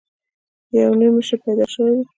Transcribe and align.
یو 0.77 0.91
نوی 0.99 1.09
مشر 1.15 1.37
پیدا 1.45 1.65
شوی 1.73 1.91
وو. 1.95 2.03